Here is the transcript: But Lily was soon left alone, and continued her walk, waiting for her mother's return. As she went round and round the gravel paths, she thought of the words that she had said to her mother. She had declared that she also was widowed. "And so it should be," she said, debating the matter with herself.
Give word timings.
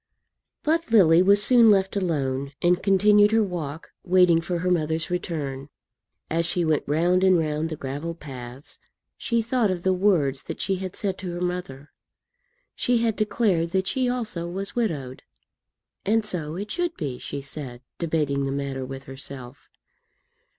But 0.63 0.89
Lily 0.89 1.21
was 1.21 1.43
soon 1.43 1.69
left 1.69 1.95
alone, 1.95 2.53
and 2.59 2.81
continued 2.81 3.31
her 3.33 3.43
walk, 3.43 3.91
waiting 4.03 4.41
for 4.41 4.57
her 4.57 4.71
mother's 4.71 5.11
return. 5.11 5.69
As 6.27 6.47
she 6.47 6.65
went 6.65 6.83
round 6.87 7.23
and 7.23 7.37
round 7.37 7.69
the 7.69 7.75
gravel 7.75 8.15
paths, 8.15 8.79
she 9.15 9.43
thought 9.43 9.69
of 9.69 9.83
the 9.83 9.93
words 9.93 10.41
that 10.45 10.59
she 10.59 10.77
had 10.77 10.95
said 10.95 11.19
to 11.19 11.31
her 11.33 11.39
mother. 11.39 11.91
She 12.73 13.03
had 13.03 13.15
declared 13.15 13.73
that 13.73 13.85
she 13.85 14.09
also 14.09 14.47
was 14.47 14.75
widowed. 14.75 15.21
"And 16.03 16.25
so 16.25 16.55
it 16.55 16.71
should 16.71 16.97
be," 16.97 17.19
she 17.19 17.39
said, 17.39 17.83
debating 17.99 18.47
the 18.47 18.51
matter 18.51 18.83
with 18.83 19.03
herself. 19.03 19.69